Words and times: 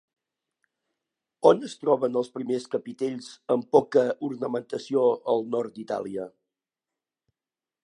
On 1.49 1.59
es 1.67 1.75
troben 1.81 2.17
els 2.21 2.31
primers 2.37 2.65
capitells 2.77 3.29
amb 3.57 3.69
poca 3.77 4.07
ornamentació 4.31 5.05
al 5.35 5.47
nord 5.57 5.77
d'Itàlia? 5.79 6.29